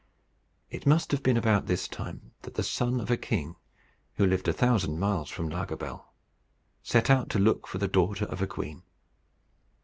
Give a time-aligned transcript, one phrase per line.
[0.71, 3.55] It must have been about this time that the son of a king,
[4.15, 6.11] who lived a thousand miles from Lagobel,
[6.81, 8.81] set out to look for the daughter of a queen.